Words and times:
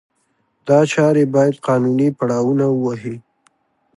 دا 0.67 0.79
چارې 0.93 1.23
باید 1.35 1.55
قانوني 1.67 2.09
پړاونه 2.17 2.65
ووهي. 2.71 3.15